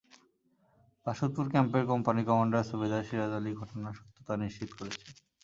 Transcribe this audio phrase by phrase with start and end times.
[1.05, 5.11] বাসুদপুর ক্যাম্পের company commander সুবেদার সিরাজ আলী ঘটনার সত্যতা নিশ্চিত করেছেন।